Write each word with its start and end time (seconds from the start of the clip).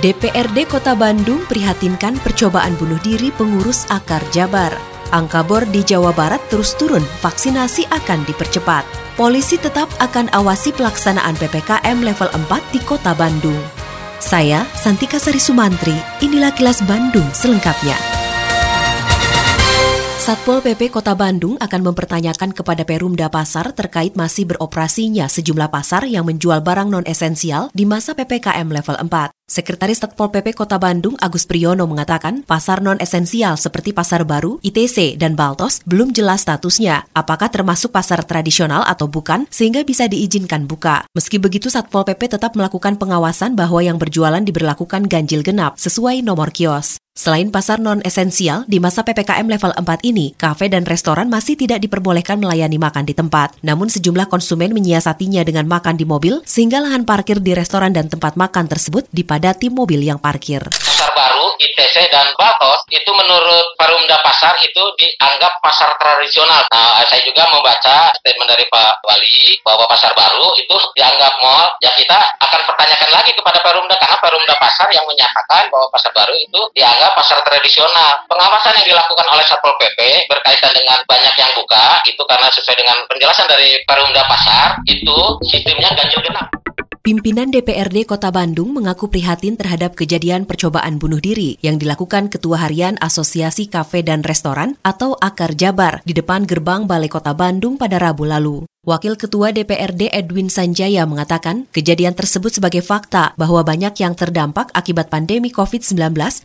DPRD 0.00 0.64
Kota 0.64 0.96
Bandung 0.96 1.44
prihatinkan 1.44 2.16
percobaan 2.24 2.72
bunuh 2.80 2.96
diri 3.04 3.28
pengurus 3.36 3.84
Akar 3.92 4.24
Jabar. 4.32 4.72
Angka 5.12 5.44
bor 5.44 5.68
di 5.68 5.84
Jawa 5.84 6.16
Barat 6.16 6.40
terus 6.48 6.72
turun, 6.72 7.04
vaksinasi 7.20 7.84
akan 7.92 8.24
dipercepat. 8.24 8.88
Polisi 9.20 9.60
tetap 9.60 9.92
akan 10.00 10.32
awasi 10.32 10.72
pelaksanaan 10.72 11.36
PPKM 11.36 12.00
level 12.00 12.32
4 12.32 12.72
di 12.72 12.80
Kota 12.80 13.12
Bandung. 13.12 13.60
Saya, 14.16 14.64
Santika 14.72 15.20
Sari 15.20 15.36
Sumantri, 15.36 15.96
inilah 16.24 16.56
kilas 16.56 16.80
Bandung 16.88 17.28
selengkapnya. 17.36 18.00
Satpol 20.16 20.64
PP 20.64 20.96
Kota 20.96 21.12
Bandung 21.12 21.60
akan 21.60 21.80
mempertanyakan 21.92 22.56
kepada 22.56 22.88
Perumda 22.88 23.28
Pasar 23.28 23.76
terkait 23.76 24.16
masih 24.16 24.48
beroperasinya 24.48 25.28
sejumlah 25.28 25.68
pasar 25.68 26.08
yang 26.08 26.24
menjual 26.24 26.64
barang 26.64 26.88
non-esensial 26.88 27.68
di 27.76 27.84
masa 27.84 28.16
PPKM 28.16 28.68
level 28.68 28.96
4. 28.96 29.39
Sekretaris 29.50 29.98
Satpol 29.98 30.30
PP 30.30 30.54
Kota 30.54 30.78
Bandung 30.78 31.18
Agus 31.18 31.42
Priyono 31.42 31.82
mengatakan 31.90 32.46
pasar 32.46 32.86
non-esensial 32.86 33.58
seperti 33.58 33.90
Pasar 33.90 34.22
Baru, 34.22 34.62
ITC, 34.62 35.18
dan 35.18 35.34
Baltos 35.34 35.82
belum 35.90 36.14
jelas 36.14 36.46
statusnya, 36.46 37.10
apakah 37.18 37.50
termasuk 37.50 37.90
pasar 37.90 38.22
tradisional 38.22 38.86
atau 38.86 39.10
bukan, 39.10 39.50
sehingga 39.50 39.82
bisa 39.82 40.06
diizinkan 40.06 40.70
buka. 40.70 41.02
Meski 41.18 41.42
begitu, 41.42 41.66
Satpol 41.66 42.06
PP 42.06 42.38
tetap 42.38 42.54
melakukan 42.54 42.94
pengawasan 42.94 43.58
bahwa 43.58 43.82
yang 43.82 43.98
berjualan 43.98 44.38
diberlakukan 44.38 45.10
ganjil 45.10 45.42
genap 45.42 45.82
sesuai 45.82 46.22
nomor 46.22 46.54
kios. 46.54 47.02
Selain 47.20 47.52
pasar 47.52 47.82
non-esensial, 47.84 48.64
di 48.64 48.80
masa 48.80 49.04
PPKM 49.04 49.44
level 49.44 49.76
4 49.76 50.08
ini, 50.08 50.32
kafe 50.40 50.72
dan 50.72 50.88
restoran 50.88 51.28
masih 51.28 51.52
tidak 51.52 51.84
diperbolehkan 51.84 52.40
melayani 52.40 52.80
makan 52.80 53.04
di 53.04 53.12
tempat. 53.12 53.60
Namun 53.60 53.92
sejumlah 53.92 54.30
konsumen 54.30 54.72
menyiasatinya 54.72 55.44
dengan 55.44 55.68
makan 55.68 56.00
di 56.00 56.08
mobil, 56.08 56.40
sehingga 56.48 56.80
lahan 56.80 57.04
parkir 57.04 57.42
di 57.44 57.52
restoran 57.52 57.92
dan 57.92 58.08
tempat 58.08 58.40
makan 58.40 58.72
tersebut 58.72 59.04
dipadati 59.40 59.72
mobil 59.72 60.04
yang 60.04 60.20
parkir. 60.20 60.60
Pasar 60.68 61.08
baru, 61.16 61.56
ITC, 61.56 62.12
dan 62.12 62.28
Batos, 62.36 62.84
itu 62.92 63.08
menurut 63.08 63.72
Perumda 63.80 64.20
Pasar 64.20 64.52
itu 64.60 64.84
dianggap 65.00 65.64
pasar 65.64 65.96
tradisional. 65.96 66.68
Nah, 66.68 67.00
saya 67.08 67.24
juga 67.24 67.48
membaca 67.48 68.12
statement 68.20 68.52
dari 68.52 68.68
Pak 68.68 69.00
Wali 69.00 69.56
bahwa 69.64 69.88
pasar 69.88 70.12
baru 70.12 70.52
itu 70.60 70.76
dianggap 70.92 71.40
mall. 71.40 71.72
Ya 71.80 71.88
kita 71.96 72.20
akan 72.36 72.60
pertanyakan 72.68 73.10
lagi 73.16 73.32
kepada 73.32 73.64
Perumda, 73.64 73.96
karena 73.96 74.20
Perumda 74.20 74.54
Pasar 74.60 74.92
yang 74.92 75.08
menyatakan 75.08 75.72
bahwa 75.72 75.88
pasar 75.88 76.12
baru 76.12 76.36
itu 76.36 76.60
dianggap 76.76 77.16
pasar 77.16 77.40
tradisional. 77.40 78.20
Pengawasan 78.28 78.76
yang 78.84 78.92
dilakukan 78.92 79.24
oleh 79.24 79.44
Satpol 79.48 79.72
PP 79.80 80.28
berkaitan 80.28 80.76
dengan 80.76 81.00
banyak 81.08 81.34
yang 81.40 81.48
buka 81.56 82.04
itu 82.04 82.20
karena 82.28 82.52
sesuai 82.52 82.76
dengan 82.76 82.96
penjelasan 83.08 83.48
dari 83.48 83.80
Perumda 83.88 84.20
Pasar 84.28 84.84
itu 84.84 85.16
sistemnya 85.48 85.96
ganjil 85.96 86.20
genap. 86.20 86.52
Pimpinan 87.00 87.48
DPRD 87.48 88.04
Kota 88.04 88.28
Bandung 88.28 88.76
mengaku 88.76 89.08
prihatin 89.08 89.56
terhadap 89.56 89.96
kejadian 89.96 90.44
percobaan 90.44 91.00
bunuh 91.00 91.16
diri 91.16 91.56
yang 91.64 91.80
dilakukan 91.80 92.28
Ketua 92.28 92.60
Harian 92.60 93.00
Asosiasi 93.00 93.72
Kafe 93.72 94.04
dan 94.04 94.20
Restoran 94.20 94.76
atau 94.84 95.16
Akar 95.16 95.56
Jabar 95.56 96.04
di 96.04 96.12
depan 96.12 96.44
gerbang 96.44 96.84
Balai 96.84 97.08
Kota 97.08 97.32
Bandung 97.32 97.80
pada 97.80 97.96
Rabu 97.96 98.28
lalu. 98.28 98.68
Wakil 98.84 99.16
Ketua 99.16 99.48
DPRD 99.48 100.12
Edwin 100.12 100.52
Sanjaya 100.52 101.08
mengatakan 101.08 101.64
kejadian 101.72 102.12
tersebut 102.12 102.60
sebagai 102.60 102.84
fakta 102.84 103.32
bahwa 103.40 103.64
banyak 103.64 103.96
yang 103.96 104.12
terdampak 104.12 104.68
akibat 104.76 105.08
pandemi 105.08 105.48
COVID-19 105.48 105.96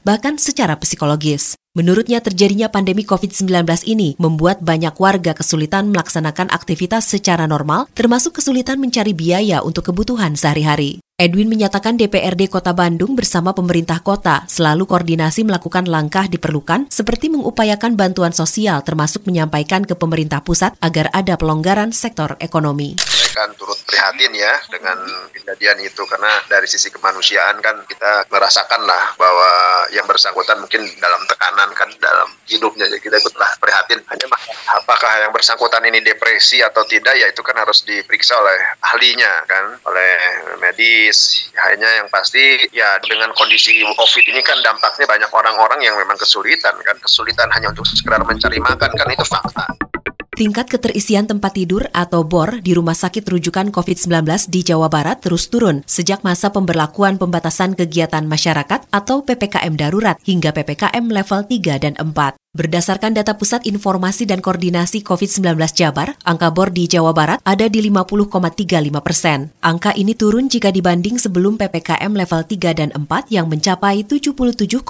bahkan 0.07 0.39
secara 0.39 0.79
psikologis. 0.79 1.59
Menurutnya 1.75 2.23
terjadinya 2.23 2.71
pandemi 2.71 3.03
COVID-19 3.03 3.51
ini 3.83 4.15
membuat 4.15 4.63
banyak 4.63 4.95
warga 4.95 5.35
kesulitan 5.35 5.91
melaksanakan 5.91 6.47
aktivitas 6.47 7.03
secara 7.03 7.51
normal 7.51 7.91
termasuk 7.91 8.39
kesulitan 8.39 8.79
mencari 8.79 9.11
biaya 9.11 9.59
untuk 9.59 9.91
kebutuhan 9.91 10.39
sehari-hari. 10.39 11.03
Edwin 11.19 11.51
menyatakan 11.51 11.99
DPRD 11.99 12.47
Kota 12.47 12.71
Bandung 12.71 13.19
bersama 13.19 13.51
pemerintah 13.51 13.99
kota 13.99 14.47
selalu 14.47 14.87
koordinasi 14.87 15.43
melakukan 15.43 15.83
langkah 15.91 16.31
diperlukan 16.31 16.87
seperti 16.87 17.27
mengupayakan 17.27 17.99
bantuan 17.99 18.31
sosial 18.31 18.79
termasuk 18.79 19.27
menyampaikan 19.27 19.83
ke 19.83 19.99
pemerintah 19.99 20.39
pusat 20.39 20.79
agar 20.79 21.11
ada 21.11 21.35
pelonggaran 21.35 21.91
sektor 21.91 22.39
ekonomi 22.39 22.95
kan 23.35 23.51
turut 23.59 23.75
prihatin 23.83 24.31
ya 24.31 24.55
dengan 24.71 24.95
kejadian 25.35 25.83
itu. 25.83 26.07
Karena 26.07 26.31
dari 26.47 26.63
sisi 26.63 26.87
kemanusiaan 26.87 27.59
kan 27.59 27.83
kita 27.83 28.31
merasakan 28.31 28.87
lah 28.87 29.11
bahwa 29.19 29.51
yang 29.91 30.07
bersangkutan 30.07 30.63
mungkin 30.63 30.87
dalam 31.03 31.19
tekanan 31.27 31.69
kan 31.75 31.91
dalam 31.99 32.31
hidupnya. 32.47 32.87
Jadi 32.87 33.03
kita 33.03 33.19
ikutlah 33.19 33.51
prihatin. 33.59 33.99
Hanya 34.07 34.25
apakah 34.79 35.27
yang 35.27 35.35
bersangkutan 35.35 35.83
ini 35.83 35.99
depresi 35.99 36.63
atau 36.63 36.87
tidak 36.87 37.19
ya 37.19 37.27
itu 37.27 37.43
kan 37.43 37.59
harus 37.59 37.83
diperiksa 37.83 38.39
oleh 38.39 38.59
ahlinya 38.95 39.43
kan 39.51 39.75
oleh 39.83 40.11
medis. 40.63 41.51
Hanya 41.59 41.99
yang 41.99 42.07
pasti 42.07 42.71
ya 42.71 42.95
dengan 43.03 43.35
kondisi 43.35 43.83
covid 43.83 44.25
ini 44.31 44.39
kan 44.39 44.55
dampaknya 44.63 45.03
banyak 45.03 45.31
orang-orang 45.35 45.83
yang 45.83 45.99
memang 45.99 46.15
kesulitan 46.15 46.79
kan. 46.87 46.95
Kesulitan 47.03 47.51
hanya 47.51 47.75
untuk 47.75 47.83
sekedar 47.83 48.23
mencari 48.23 48.63
makan 48.63 48.91
kan 48.95 49.07
itu 49.11 49.27
fakta 49.27 49.67
Tingkat 50.35 50.67
keterisian 50.67 51.31
tempat 51.31 51.55
tidur 51.55 51.87
atau 51.95 52.27
BOR 52.27 52.59
di 52.59 52.75
rumah 52.75 52.91
sakit 52.91 53.23
rujukan 53.23 53.71
COVID-19 53.71 54.51
di 54.51 54.67
Jawa 54.67 54.91
Barat 54.91 55.23
terus 55.23 55.47
turun 55.47 55.79
sejak 55.87 56.27
masa 56.27 56.51
pemberlakuan 56.51 57.15
pembatasan 57.15 57.71
kegiatan 57.71 58.27
masyarakat 58.27 58.83
atau 58.91 59.23
PPKM 59.23 59.79
darurat 59.79 60.19
hingga 60.27 60.51
PPKM 60.51 61.07
level 61.07 61.47
3 61.47 61.79
dan 61.79 61.95
4. 61.95 62.44
Berdasarkan 62.55 63.11
data 63.11 63.35
Pusat 63.35 63.67
Informasi 63.67 64.23
dan 64.23 64.39
Koordinasi 64.39 65.03
COVID-19 65.03 65.59
Jabar, 65.75 66.15
angka 66.23 66.55
bor 66.55 66.71
di 66.71 66.87
Jawa 66.87 67.11
Barat 67.11 67.43
ada 67.43 67.67
di 67.67 67.83
50,35 67.83 68.95
persen. 69.03 69.51
Angka 69.59 69.91
ini 69.91 70.15
turun 70.15 70.47
jika 70.47 70.71
dibanding 70.71 71.19
sebelum 71.19 71.59
PPKM 71.59 72.15
level 72.15 72.47
3 72.47 72.79
dan 72.79 72.95
4 72.95 73.11
yang 73.27 73.51
mencapai 73.51 74.07
77,04 74.07 74.87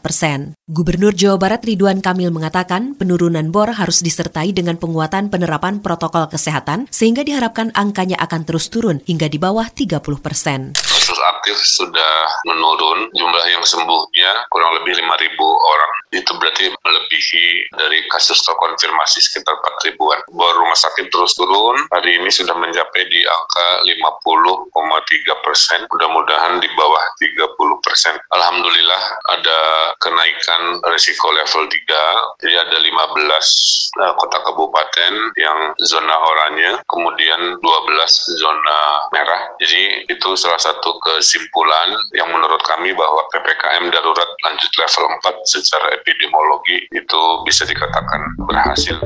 persen. 0.00 0.56
Gubernur 0.72 1.12
Jawa 1.12 1.36
Barat 1.36 1.60
Ridwan 1.68 2.00
Kamil 2.00 2.32
mengatakan 2.32 2.96
penurunan 2.96 3.52
bor 3.52 3.76
harus 3.76 4.00
disertai 4.00 4.56
dengan 4.56 4.80
penguatan 4.80 5.28
penerapan 5.28 5.84
protokol 5.84 6.32
kesehatan 6.32 6.88
sehingga 6.88 7.20
diharapkan 7.28 7.76
angkanya 7.76 8.16
akan 8.24 8.48
terus 8.48 8.72
turun 8.72 9.04
hingga 9.04 9.28
di 9.28 9.36
bawah 9.36 9.68
30 9.68 10.00
persen 10.24 10.72
kasus 11.10 11.26
aktif 11.26 11.58
sudah 11.58 12.14
menurun, 12.46 13.10
jumlah 13.18 13.44
yang 13.50 13.66
sembuhnya 13.66 14.46
kurang 14.46 14.78
lebih 14.78 14.94
5.000 14.94 15.34
orang. 15.42 15.92
Itu 16.14 16.38
berarti 16.38 16.70
melebihi 16.70 17.74
dari 17.74 18.06
kasus 18.06 18.38
terkonfirmasi 18.46 19.18
sekitar 19.18 19.58
4 19.58 19.90
ribuan. 19.90 20.22
Bor 20.30 20.54
rumah 20.54 20.78
sakit 20.78 21.10
terus 21.10 21.34
turun, 21.34 21.82
hari 21.90 22.14
ini 22.14 22.30
sudah 22.30 22.54
mencapai 22.54 23.10
di 23.10 23.26
angka 23.26 23.66
50,3 23.90 25.34
persen, 25.42 25.82
mudah-mudahan 25.90 26.62
di 26.62 26.70
bawah 26.78 27.02
30 27.18 27.82
persen. 27.82 28.14
Alhamdulillah 28.30 29.02
ada 29.34 29.58
kenaikan 29.98 30.78
risiko 30.94 31.34
level 31.34 31.66
3, 31.66 32.38
jadi 32.38 32.54
ada 32.70 32.76
15 32.78 33.98
uh, 33.98 34.14
kota 34.14 34.38
kabupaten 34.46 35.12
yang 35.34 35.74
zona 35.82 36.14
oranye, 36.14 36.78
kemudian 36.86 37.58
12 37.58 38.38
zona 38.38 38.78
merah. 39.10 39.50
Jadi 39.58 40.06
itu 40.06 40.30
salah 40.38 40.62
satu 40.62 40.99
kesimpulan 41.00 41.88
yang 42.12 42.28
menurut 42.28 42.60
kami 42.68 42.92
bahwa 42.92 43.24
PPKM 43.32 43.88
darurat 43.88 44.30
lanjut 44.44 44.72
level 44.76 45.04
4 45.24 45.40
secara 45.48 45.88
epidemiologi 45.96 46.86
itu 46.92 47.22
bisa 47.48 47.64
dikatakan 47.64 48.20
berhasil. 48.44 48.96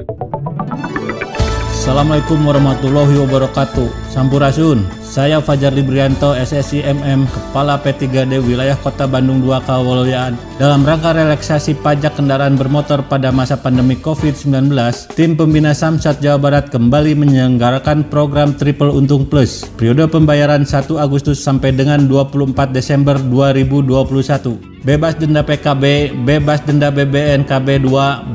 Assalamualaikum 1.70 2.40
warahmatullahi 2.42 3.14
wabarakatuh. 3.28 3.88
Sampurasun. 4.08 5.03
Saya 5.14 5.38
Fajar 5.38 5.70
Librianto, 5.70 6.34
SSI 6.34 6.90
MM, 6.90 7.30
Kepala 7.30 7.78
P3D 7.78 8.34
Wilayah 8.42 8.74
Kota 8.74 9.06
Bandung 9.06 9.46
2 9.46 9.62
Kawolyaan. 9.62 10.34
Dalam 10.58 10.82
rangka 10.82 11.14
relaksasi 11.14 11.78
pajak 11.78 12.18
kendaraan 12.18 12.58
bermotor 12.58 13.06
pada 13.06 13.30
masa 13.30 13.54
pandemi 13.54 13.94
COVID-19, 13.94 14.74
tim 15.14 15.38
pembina 15.38 15.70
Samsat 15.70 16.18
Jawa 16.18 16.42
Barat 16.42 16.66
kembali 16.74 17.14
menyelenggarakan 17.14 18.10
program 18.10 18.58
Triple 18.58 18.90
Untung 18.90 19.22
Plus. 19.30 19.62
Periode 19.78 20.10
pembayaran 20.10 20.66
1 20.66 20.82
Agustus 20.98 21.38
sampai 21.38 21.70
dengan 21.70 22.10
24 22.10 22.74
Desember 22.74 23.14
2021 23.14 24.74
bebas 24.84 25.16
denda 25.16 25.40
PKB, 25.40 26.12
bebas 26.28 26.60
denda 26.62 26.92
BBN 26.92 27.48
KB2, 27.48 27.88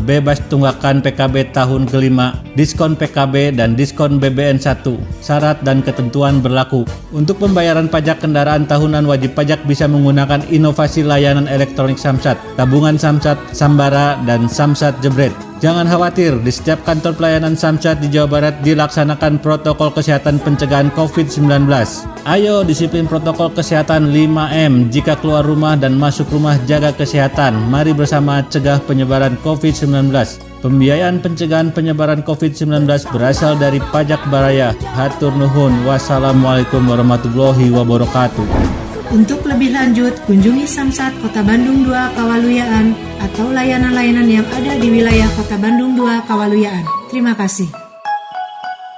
bebas 0.03 0.41
tunggakan 0.49 0.99
PKB 1.05 1.53
tahun 1.53 1.85
kelima, 1.85 2.41
diskon 2.57 2.97
PKB 2.97 3.53
dan 3.55 3.77
diskon 3.77 4.17
BBN 4.17 4.57
1. 4.57 4.81
Syarat 5.21 5.61
dan 5.61 5.85
ketentuan 5.85 6.41
berlaku 6.41 6.68
berlaku. 6.69 6.85
Untuk 7.09 7.41
pembayaran 7.41 7.89
pajak 7.89 8.21
kendaraan 8.21 8.69
tahunan 8.69 9.09
wajib 9.09 9.33
pajak 9.33 9.65
bisa 9.65 9.89
menggunakan 9.89 10.45
inovasi 10.53 11.01
layanan 11.01 11.49
elektronik 11.49 11.97
Samsat, 11.97 12.37
tabungan 12.53 13.01
Samsat, 13.01 13.37
Sambara, 13.51 14.21
dan 14.29 14.45
Samsat 14.45 15.01
Jebret. 15.01 15.33
Jangan 15.59 15.91
khawatir, 15.91 16.39
di 16.39 16.53
setiap 16.55 16.79
kantor 16.87 17.19
pelayanan 17.19 17.51
Samsat 17.57 17.99
di 17.99 18.07
Jawa 18.07 18.31
Barat 18.31 18.55
dilaksanakan 18.63 19.43
protokol 19.43 19.91
kesehatan 19.91 20.39
pencegahan 20.39 20.87
COVID-19. 20.95 21.67
Ayo 22.23 22.63
disiplin 22.63 23.03
protokol 23.03 23.51
kesehatan 23.51 24.07
5M. 24.07 24.87
Jika 24.87 25.19
keluar 25.19 25.43
rumah 25.43 25.75
dan 25.75 25.99
masuk 25.99 26.31
rumah 26.31 26.55
jaga 26.63 26.95
kesehatan. 26.95 27.59
Mari 27.67 27.91
bersama 27.91 28.39
cegah 28.47 28.79
penyebaran 28.87 29.35
COVID-19. 29.43 30.47
Pembiayaan 30.59 31.23
pencegahan 31.23 31.71
penyebaran 31.71 32.19
COVID-19 32.19 32.83
berasal 33.15 33.55
dari 33.55 33.79
pajak 33.79 34.19
baraya. 34.27 34.75
Hatur 34.91 35.31
nuhun. 35.31 35.71
Wassalamualaikum 35.87 36.83
warahmatullahi 36.83 37.71
wabarakatuh. 37.71 38.43
Untuk 39.09 39.41
lebih 39.47 39.71
lanjut, 39.71 40.13
kunjungi 40.27 40.67
Samsat 40.67 41.15
Kota 41.23 41.41
Bandung 41.41 41.87
2 41.87 42.13
Kawaluyaan 42.13 42.91
atau 43.23 43.47
layanan-layanan 43.49 44.27
yang 44.27 44.47
ada 44.51 44.75
di 44.75 44.91
wilayah 44.91 45.31
Kota 45.39 45.55
Bandung 45.55 45.95
2 45.95 46.27
Kawaluyaan. 46.27 46.83
Terima 47.07 47.33
kasih. 47.33 47.71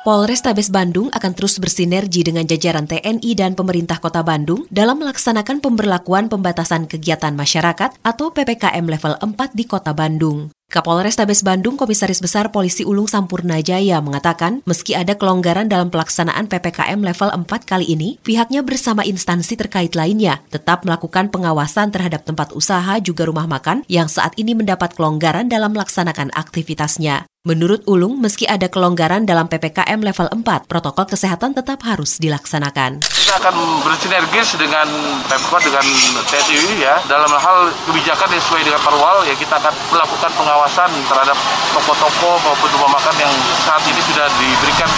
Polrestabes 0.01 0.73
Bandung 0.73 1.13
akan 1.13 1.31
terus 1.37 1.61
bersinergi 1.61 2.25
dengan 2.25 2.41
jajaran 2.49 2.89
TNI 2.89 3.31
dan 3.37 3.53
pemerintah 3.53 4.01
Kota 4.01 4.25
Bandung 4.25 4.65
dalam 4.73 4.97
melaksanakan 4.97 5.61
pemberlakuan 5.61 6.25
pembatasan 6.25 6.89
kegiatan 6.89 7.37
masyarakat 7.37 8.01
atau 8.01 8.33
PPKM 8.33 8.81
level 8.81 9.13
4 9.21 9.53
di 9.53 9.69
Kota 9.69 9.93
Bandung. 9.93 10.49
Kapolres 10.71 11.19
Tabes 11.19 11.43
Bandung 11.43 11.75
Komisaris 11.75 12.23
Besar 12.23 12.47
Polisi 12.55 12.87
Ulung 12.87 13.03
Sampurna 13.03 13.59
Jaya 13.59 13.99
mengatakan, 13.99 14.63
meski 14.63 14.95
ada 14.95 15.19
kelonggaran 15.19 15.67
dalam 15.67 15.91
pelaksanaan 15.91 16.47
PPKM 16.47 16.95
level 16.95 17.27
4 17.27 17.43
kali 17.67 17.91
ini, 17.91 18.15
pihaknya 18.23 18.63
bersama 18.63 19.03
instansi 19.03 19.59
terkait 19.59 19.99
lainnya 19.99 20.39
tetap 20.47 20.87
melakukan 20.87 21.27
pengawasan 21.27 21.91
terhadap 21.91 22.23
tempat 22.23 22.55
usaha 22.55 23.03
juga 23.03 23.27
rumah 23.27 23.51
makan 23.51 23.83
yang 23.91 24.07
saat 24.07 24.31
ini 24.39 24.55
mendapat 24.55 24.95
kelonggaran 24.95 25.51
dalam 25.51 25.75
melaksanakan 25.75 26.31
aktivitasnya. 26.31 27.30
Menurut 27.41 27.81
Ulung, 27.89 28.21
meski 28.21 28.45
ada 28.45 28.69
kelonggaran 28.69 29.25
dalam 29.25 29.49
PPKM 29.49 29.97
level 29.97 30.29
4, 30.29 30.69
protokol 30.69 31.09
kesehatan 31.09 31.57
tetap 31.57 31.81
harus 31.81 32.21
dilaksanakan. 32.21 33.01
Kita 33.01 33.33
akan 33.41 33.81
bersinergis 33.81 34.53
dengan 34.61 34.85
Pemkot 35.25 35.65
dengan 35.65 35.81
TNI 36.29 36.77
ya 36.77 37.01
dalam 37.09 37.33
hal 37.33 37.73
kebijakan 37.89 38.29
yang 38.29 38.43
sesuai 38.45 38.61
dengan 38.61 38.77
parwal 38.85 39.25
ya 39.25 39.33
kita 39.33 39.57
akan 39.57 39.73
melakukan 39.89 40.29
pengawasan 40.37 40.89
terhadap 41.09 41.37
toko-toko 41.73 42.29
maupun 42.45 42.69
rumah 42.77 43.01
makan 43.01 43.15
yang 43.17 43.33
saat 43.65 43.81
ini 43.89 44.01
sudah 44.05 44.29
diberikan 44.37 44.89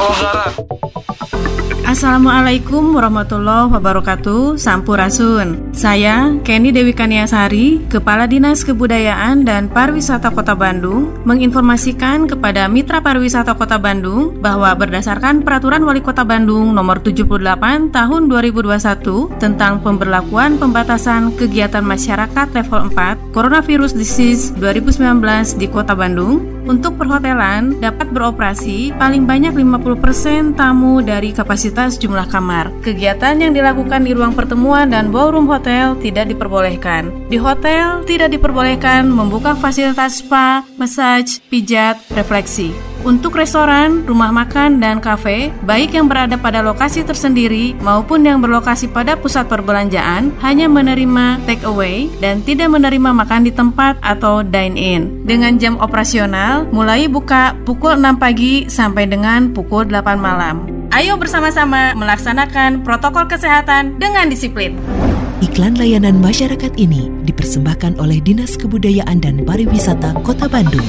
kelonggaran. 0.00 0.89
Assalamualaikum 1.90 2.94
warahmatullahi 2.94 3.74
wabarakatuh. 3.74 4.54
Sampurasun. 4.54 5.74
Saya 5.74 6.38
Kenny 6.46 6.70
Dewi 6.70 6.94
Kaniasari 6.94 7.82
Kepala 7.90 8.30
Dinas 8.30 8.62
Kebudayaan 8.62 9.42
dan 9.42 9.66
Pariwisata 9.66 10.30
Kota 10.30 10.54
Bandung 10.54 11.10
Menginformasikan 11.26 12.30
kepada 12.30 12.70
Mitra 12.70 13.02
Pariwisata 13.02 13.58
Kota 13.58 13.74
Bandung 13.82 14.38
Bahwa 14.38 14.70
berdasarkan 14.78 15.42
Peraturan 15.42 15.82
Wali 15.82 15.98
Kota 15.98 16.22
Bandung 16.22 16.70
Nomor 16.70 17.02
78 17.02 17.90
Tahun 17.90 18.22
2021 18.30 19.42
Tentang 19.42 19.82
pemberlakuan 19.82 20.62
pembatasan 20.62 21.34
kegiatan 21.34 21.82
masyarakat 21.82 22.54
level 22.54 22.94
4 22.94 23.34
Coronavirus 23.34 23.98
Disease 23.98 24.54
2019 24.62 25.58
di 25.58 25.66
Kota 25.66 25.98
Bandung 25.98 26.59
untuk 26.66 27.00
perhotelan 27.00 27.78
dapat 27.80 28.10
beroperasi 28.12 28.92
paling 28.96 29.24
banyak 29.24 29.54
50% 29.54 30.58
tamu 30.58 31.00
dari 31.00 31.32
kapasitas 31.32 31.96
jumlah 31.96 32.28
kamar. 32.28 32.72
Kegiatan 32.84 33.40
yang 33.40 33.52
dilakukan 33.56 34.04
di 34.04 34.12
ruang 34.12 34.36
pertemuan 34.36 34.90
dan 34.90 35.08
ballroom 35.08 35.48
hotel 35.48 35.96
tidak 36.00 36.28
diperbolehkan. 36.32 37.08
Di 37.30 37.38
hotel 37.40 38.02
tidak 38.04 38.34
diperbolehkan 38.34 39.08
membuka 39.08 39.56
fasilitas 39.56 40.20
spa, 40.20 40.66
massage, 40.76 41.38
pijat, 41.48 42.00
refleksi. 42.12 42.90
Untuk 43.00 43.40
restoran, 43.40 44.04
rumah 44.04 44.28
makan, 44.28 44.76
dan 44.76 45.00
kafe, 45.00 45.48
baik 45.64 45.96
yang 45.96 46.04
berada 46.04 46.36
pada 46.36 46.60
lokasi 46.60 47.00
tersendiri 47.00 47.72
maupun 47.80 48.20
yang 48.20 48.44
berlokasi 48.44 48.92
pada 48.92 49.16
pusat 49.16 49.48
perbelanjaan, 49.48 50.36
hanya 50.44 50.68
menerima 50.68 51.40
take 51.48 51.64
away 51.64 52.12
dan 52.20 52.44
tidak 52.44 52.68
menerima 52.68 53.16
makan 53.16 53.48
di 53.48 53.52
tempat 53.56 53.96
atau 54.04 54.44
dine-in. 54.44 55.24
Dengan 55.24 55.56
jam 55.56 55.80
operasional, 55.80 56.49
mulai 56.74 57.06
buka 57.06 57.54
pukul 57.62 57.94
6 57.96 58.18
pagi 58.18 58.66
sampai 58.66 59.06
dengan 59.06 59.54
pukul 59.54 59.86
8 59.86 60.18
malam. 60.18 60.66
Ayo 60.90 61.14
bersama-sama 61.14 61.94
melaksanakan 61.94 62.82
protokol 62.82 63.30
kesehatan 63.30 64.02
dengan 64.02 64.26
disiplin. 64.26 64.74
Iklan 65.40 65.78
layanan 65.78 66.18
masyarakat 66.18 66.74
ini 66.76 67.08
dipersembahkan 67.24 67.96
oleh 68.02 68.18
Dinas 68.20 68.58
Kebudayaan 68.58 69.22
dan 69.22 69.46
Pariwisata 69.46 70.18
Kota 70.26 70.50
Bandung. 70.50 70.84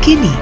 Kini, 0.00 0.32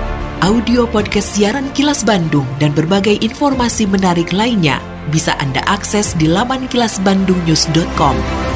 audio 0.40 0.86
podcast 0.88 1.34
siaran 1.34 1.68
Kilas 1.74 2.06
Bandung 2.06 2.46
dan 2.62 2.72
berbagai 2.72 3.20
informasi 3.20 3.84
menarik 3.90 4.30
lainnya 4.30 4.78
bisa 5.12 5.36
Anda 5.42 5.60
akses 5.68 6.16
di 6.16 6.30
laman 6.30 6.70
kilasbandungnews.com. 6.70 8.53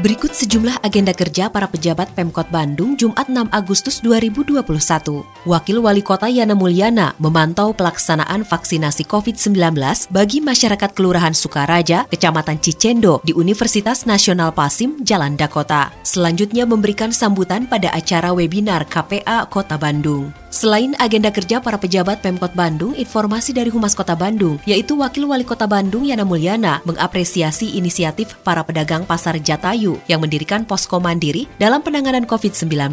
Berikut 0.00 0.32
sejumlah 0.32 0.80
agenda 0.80 1.12
kerja 1.12 1.52
para 1.52 1.68
pejabat 1.68 2.08
Pemkot 2.16 2.48
Bandung 2.48 2.96
Jumat 2.96 3.28
6 3.28 3.52
Agustus 3.52 4.00
2021. 4.00 4.64
Wakil 5.44 5.76
Wali 5.76 6.00
Kota 6.00 6.24
Yana 6.24 6.56
Mulyana 6.56 7.12
memantau 7.20 7.76
pelaksanaan 7.76 8.40
vaksinasi 8.40 9.04
COVID-19 9.04 9.76
bagi 10.08 10.40
masyarakat 10.40 10.96
Kelurahan 10.96 11.36
Sukaraja, 11.36 12.08
Kecamatan 12.08 12.56
Cicendo 12.64 13.20
di 13.28 13.36
Universitas 13.36 14.08
Nasional 14.08 14.56
Pasim, 14.56 15.04
Jalan 15.04 15.36
Dakota. 15.36 15.92
Selanjutnya 16.00 16.64
memberikan 16.64 17.12
sambutan 17.12 17.68
pada 17.68 17.92
acara 17.92 18.32
webinar 18.32 18.88
KPA 18.88 19.52
Kota 19.52 19.76
Bandung. 19.76 20.32
Selain 20.50 20.98
agenda 20.98 21.30
kerja 21.30 21.62
para 21.62 21.78
pejabat 21.78 22.26
Pemkot 22.26 22.50
Bandung, 22.58 22.90
informasi 22.98 23.54
dari 23.54 23.70
Humas 23.70 23.94
Kota 23.94 24.18
Bandung, 24.18 24.58
yaitu 24.66 24.98
Wakil 24.98 25.30
Wali 25.30 25.46
Kota 25.46 25.70
Bandung 25.70 26.02
Yana 26.02 26.26
Mulyana, 26.26 26.82
mengapresiasi 26.82 27.78
inisiatif 27.78 28.34
para 28.42 28.66
pedagang 28.66 29.06
pasar 29.06 29.38
Jatayu 29.38 30.02
yang 30.10 30.18
mendirikan 30.18 30.66
posko 30.66 30.98
mandiri 30.98 31.46
dalam 31.62 31.86
penanganan 31.86 32.26
COVID-19. 32.26 32.90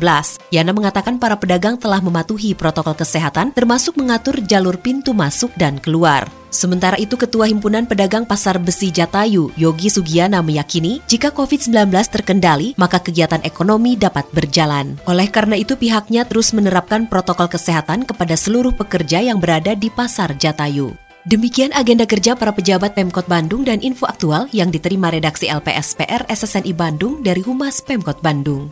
Yana 0.53 0.69
mengatakan 0.69 1.17
para 1.17 1.33
pedagang 1.33 1.81
telah 1.81 1.97
mematuhi 1.97 2.53
protokol 2.53 2.93
kesehatan 2.93 3.49
termasuk 3.57 3.97
mengatur 3.97 4.37
jalur 4.45 4.77
pintu 4.77 5.17
masuk 5.17 5.49
dan 5.57 5.81
keluar. 5.81 6.29
Sementara 6.47 6.95
itu, 6.95 7.19
Ketua 7.19 7.47
Himpunan 7.51 7.85
Pedagang 7.85 8.23
Pasar 8.23 8.57
Besi 8.57 8.89
Jatayu, 8.89 9.51
Yogi 9.59 9.91
Sugiana 9.91 10.39
meyakini 10.39 11.03
jika 11.05 11.31
COVID-19 11.31 11.91
terkendali, 12.07 12.73
maka 12.79 13.03
kegiatan 13.03 13.43
ekonomi 13.43 13.99
dapat 13.99 14.27
berjalan. 14.31 14.95
Oleh 15.07 15.27
karena 15.27 15.59
itu, 15.59 15.75
pihaknya 15.75 16.23
terus 16.23 16.55
menerapkan 16.55 17.05
protokol 17.05 17.51
kesehatan 17.51 18.07
kepada 18.07 18.35
seluruh 18.39 18.71
pekerja 18.71 19.19
yang 19.19 19.41
berada 19.41 19.75
di 19.75 19.91
Pasar 19.91 20.37
Jatayu. 20.37 20.95
Demikian 21.27 21.75
agenda 21.75 22.07
kerja 22.07 22.39
para 22.39 22.55
pejabat 22.55 22.95
Pemkot 22.95 23.27
Bandung 23.27 23.67
dan 23.67 23.83
info 23.83 24.07
aktual 24.07 24.47
yang 24.55 24.71
diterima 24.71 25.11
redaksi 25.11 25.51
LPSPR 25.51 26.23
SSNI 26.31 26.71
Bandung 26.71 27.19
dari 27.19 27.43
Humas 27.43 27.83
Pemkot 27.83 28.23
Bandung. 28.23 28.71